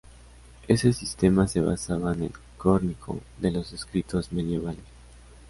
[0.67, 4.81] Ese sistema se basaba en el córnico de los escritos medievales.